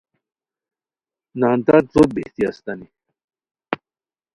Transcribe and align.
نان 1.39 1.59
تت 1.65 1.85
ݱوت 1.93 2.09
بیہتی 2.15 2.43
استانی 2.49 2.87